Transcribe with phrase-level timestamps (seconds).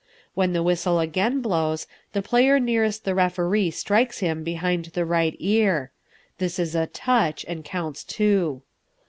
[0.33, 5.35] When the whistle again blows the player nearest the referee strikes him behind the right
[5.37, 5.91] ear.
[6.39, 8.63] This is a "Touch," and counts two.